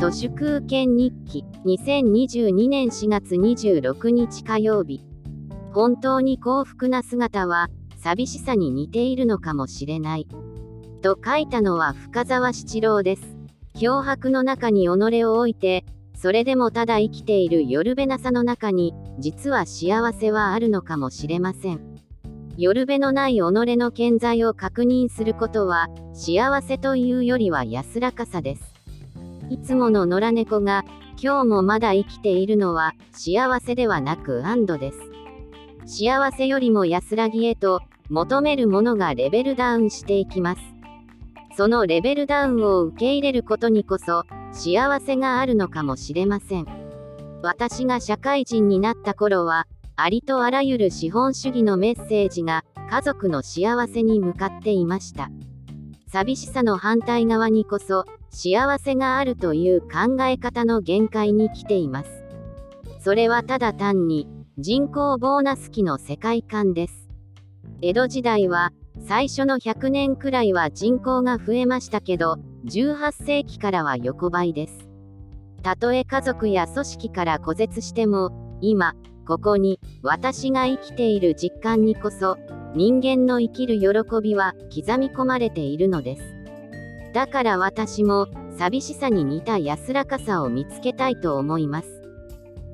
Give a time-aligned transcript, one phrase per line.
[0.00, 5.02] 都市空権日記2022年4月26日火曜日
[5.74, 10.26] 本当に幸福な姿は寂しさに似ているのかもしれない。
[11.02, 13.36] と書いたのは深沢七郎です。
[13.74, 15.84] 脅迫の中に己を置いて
[16.16, 21.94] それでもただ生きている夜べなさの中に実は幸せはあるのかもしれません。
[22.56, 28.69] 夜べのない己の健在を確認することは幸せというよりは安らかさです。
[29.50, 30.84] いつもの野良猫が
[31.20, 34.98] 今日もまだ生きているのは幸せではなく安堵です。
[35.86, 40.62] 幸せよりも安らぎへと求めるものがレベルダウンしていきます。
[41.56, 46.66] そのレベルダウンを受け入れることにこそ幸せがあるのかもしれません。
[47.42, 55.28] 私が社会人になった頃はありとあらゆる資本主義のメッセージが家族の幸せに向かっていました。
[56.12, 62.24] 寂しさの反対側にこそ幸せがあるという考え方の限界に来ています。
[62.98, 64.26] それはただ単に
[64.58, 67.08] 人口ボーナス期の世界観です。
[67.80, 68.72] 江戸時代は
[69.06, 74.88] 最初の100年くらいは人口が増えましたけど18世紀からは横ばいです。
[75.62, 78.94] たとえ家族や組織から孤絶しても今
[79.26, 82.36] ここに私が生きている実感にこそ
[82.74, 83.88] 人間の生きる喜
[84.22, 86.22] びは刻み込まれているのです。
[87.12, 92.02] だから私も寂しさに似た安らかさを見つけたいと思います。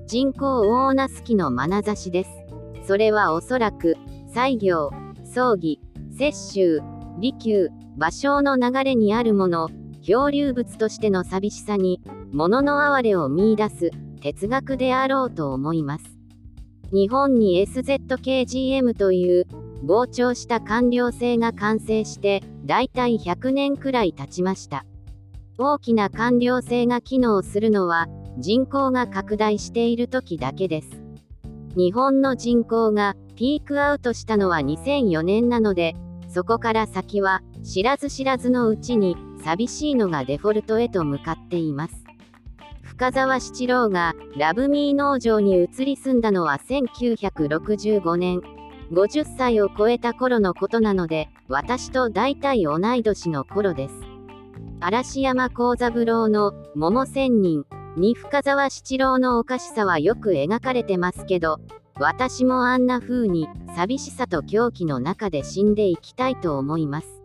[0.06, 2.30] 人口オーナス期の眼差しです。
[2.86, 3.96] それはおそらく
[4.34, 4.90] 西行
[5.24, 5.80] 葬儀
[6.10, 6.82] 雪舟
[7.18, 9.70] 利休芭蕉の流れにあるもの
[10.02, 12.00] 漂流物としての寂しさに
[12.32, 16.04] 物の哀れを見いだす哲学であろうと思います。
[16.92, 19.46] 日本に SZKGM という
[19.84, 24.84] 膨張した官僚制が完成してだいたい100年くらい経ちました。
[25.58, 30.88] 大きな官僚制が機能するのは人口が拡大している時だけです。
[31.76, 35.94] 日本の人口がピークアウトしたのは2004年なので
[36.28, 42.04] そこから先は知らず知らずのうちに寂しいのがデフォルトへと向かっています。
[42.82, 48.55] 深沢七郎がラブミー農場に移り住んだのは1965年。
[48.92, 53.94] 50歳を超えた頃のことなので私と大体同い年の頃です。
[54.80, 57.64] 嵐山幸三郎の「桃仙人」
[57.96, 61.58] に深沢七郎のおかしさはよく描かれてますけど
[61.98, 67.22] 私もあんな風に寂しさと狂気の中で死んでいきたいと思います。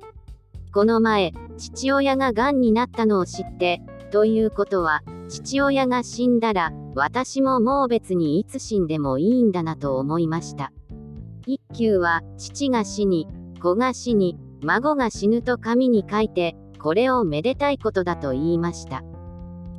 [0.74, 10.72] この前父親が癌になったのを知ってということは父親が死んだら私ももう別にいつ死んでもいいんだなと思いました。
[11.46, 13.28] 一休は父が死に
[13.62, 19.04] 子が死に孫が死ぬと紙に書いてこれをめでたいことだと言いました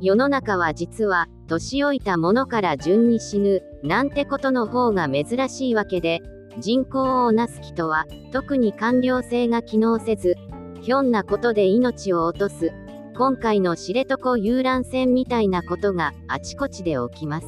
[0.01, 6.21] 世の中は実は年老いた者から順に死ぬなんてことの方が珍しいわけで
[6.59, 10.35] 人口をなす人は特に官僚性が機能せず
[10.81, 12.71] ひょんなことで命を落とす
[13.15, 17.47] 今回の知床遊覧船みたいなことがあちこちで起きます。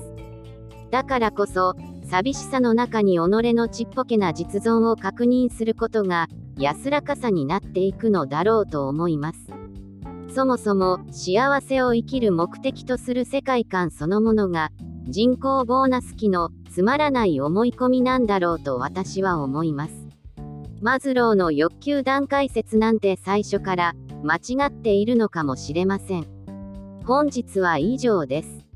[0.92, 1.74] だからこそ、
[2.16, 3.20] 寂しさの中に己
[3.54, 9.40] のちっぽけな実存を確認することが安らかさになっていくのだろうと思います。
[10.34, 14.72] そもそも幸せを生きる目的とする世界観そのものが
[15.04, 20.08] 人口ボーナス期のつまらない思い込みなんだろうと私は思います。
[20.80, 23.94] マズローの欲求段階説なんて最初から
[24.24, 26.26] 間違っているのかもしれません。
[27.04, 28.65] 本日は以上です。